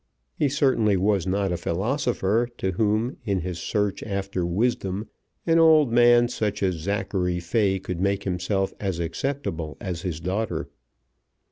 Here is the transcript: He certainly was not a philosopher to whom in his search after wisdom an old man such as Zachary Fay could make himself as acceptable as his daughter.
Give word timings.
He 0.33 0.49
certainly 0.49 0.97
was 0.97 1.27
not 1.27 1.51
a 1.51 1.57
philosopher 1.57 2.49
to 2.57 2.71
whom 2.71 3.17
in 3.23 3.41
his 3.41 3.59
search 3.59 4.01
after 4.01 4.43
wisdom 4.47 5.09
an 5.45 5.59
old 5.59 5.91
man 5.93 6.27
such 6.27 6.63
as 6.63 6.73
Zachary 6.77 7.39
Fay 7.39 7.77
could 7.77 8.01
make 8.01 8.23
himself 8.23 8.73
as 8.79 8.97
acceptable 8.97 9.77
as 9.79 10.01
his 10.01 10.19
daughter. 10.19 10.67